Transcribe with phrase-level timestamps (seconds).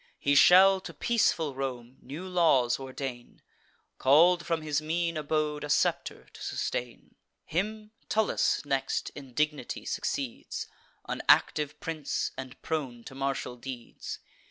[0.17, 3.39] He shall to peaceful Rome new laws ordain,
[3.99, 7.13] Call'd from his mean abode a scepter to sustain.
[7.45, 10.65] Him Tullus next in dignity succeeds,
[11.07, 14.17] An active prince, and prone to martial deeds.